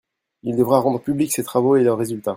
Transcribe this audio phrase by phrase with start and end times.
[0.41, 2.29] Il devra rendre publics ses travaux et leurs résultats.